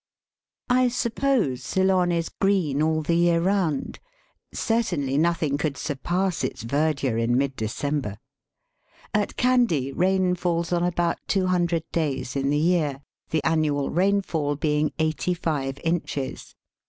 [0.71, 3.99] I suppose Ceylon is green all the year round.
[4.51, 8.17] Certainly nothing could surpass its verdure in mid December.
[9.13, 14.23] At Kandy rain falls on about two hundred days in the year, the annual rain
[14.23, 16.55] fall being eighty five inches.